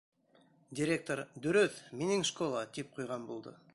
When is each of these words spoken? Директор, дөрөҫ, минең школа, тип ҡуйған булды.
Директор, 0.79 1.21
дөрөҫ, 1.43 1.77
минең 2.01 2.25
школа, 2.31 2.65
тип 2.79 2.91
ҡуйған 2.97 3.29
булды. 3.31 3.55